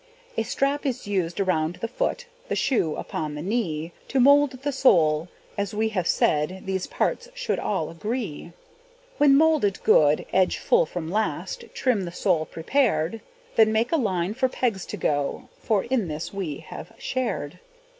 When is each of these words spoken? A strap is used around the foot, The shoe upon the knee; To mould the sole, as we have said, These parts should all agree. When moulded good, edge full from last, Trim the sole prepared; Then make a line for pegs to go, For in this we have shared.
A 0.35 0.41
strap 0.41 0.83
is 0.83 1.05
used 1.05 1.39
around 1.39 1.75
the 1.75 1.87
foot, 1.87 2.25
The 2.49 2.55
shoe 2.55 2.95
upon 2.95 3.35
the 3.35 3.43
knee; 3.43 3.91
To 4.07 4.19
mould 4.19 4.63
the 4.63 4.71
sole, 4.71 5.27
as 5.59 5.75
we 5.75 5.89
have 5.89 6.07
said, 6.07 6.63
These 6.65 6.87
parts 6.87 7.27
should 7.35 7.59
all 7.59 7.91
agree. 7.91 8.51
When 9.19 9.37
moulded 9.37 9.83
good, 9.83 10.25
edge 10.33 10.57
full 10.57 10.87
from 10.87 11.11
last, 11.11 11.65
Trim 11.75 12.05
the 12.05 12.11
sole 12.11 12.45
prepared; 12.45 13.21
Then 13.57 13.71
make 13.71 13.91
a 13.91 13.95
line 13.97 14.33
for 14.33 14.49
pegs 14.49 14.87
to 14.87 14.97
go, 14.97 15.49
For 15.59 15.83
in 15.83 16.07
this 16.07 16.33
we 16.33 16.61
have 16.71 16.93
shared. 16.97 17.59